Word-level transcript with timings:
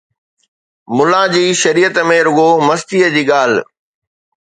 ملا 0.95 1.21
جي 1.35 1.43
شريعت 1.61 1.95
۾ 2.15 2.17
رڳو 2.31 2.49
مستيءَ 2.67 3.07
جي 3.15 3.23
ڳالهه 3.31 3.63